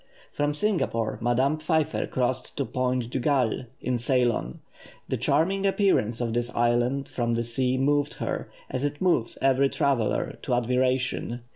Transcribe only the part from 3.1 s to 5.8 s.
de Galle, in Ceylon. The charming